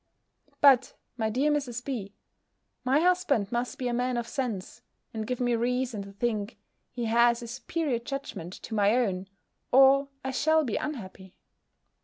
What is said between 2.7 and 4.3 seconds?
my husband must be a man of